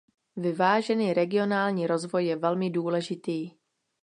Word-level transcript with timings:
Vyvážený 0.35 1.13
regionální 1.13 1.87
rozvoj 1.87 2.25
je 2.25 2.35
velmi 2.35 2.69
důležitý. 2.69 3.51